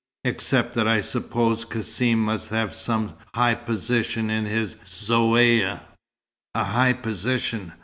[0.23, 5.81] except that I suppose Cassim must have some high position in his Zaouïa."
[6.55, 7.73] "A high position!